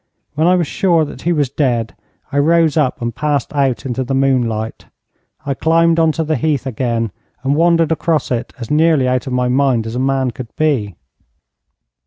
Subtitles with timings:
[0.33, 1.95] When I was sure that he was dead,
[2.31, 4.87] I rose up and passed out into the moonlight.
[5.45, 7.11] I climbed on to the heath again,
[7.43, 10.95] and wandered across it as nearly out of my mind as a man could be.